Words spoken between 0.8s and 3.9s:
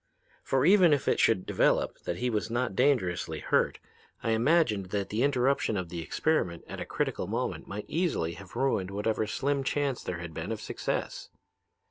if it should develop that he was not dangerously hurt,